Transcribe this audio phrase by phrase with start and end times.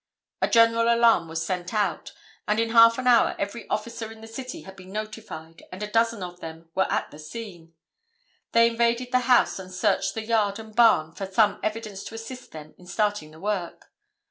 [0.41, 2.11] A general alarm was sent out,
[2.47, 5.91] and in half an hour every officer in the city had been notified and a
[5.91, 7.75] dozen of them were at the scene.
[8.53, 12.51] They invaded the house and searched the yard and barn for some evidence to assist
[12.51, 13.91] them in starting the work.